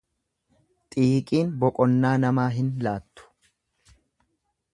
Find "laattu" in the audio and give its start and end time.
2.89-3.29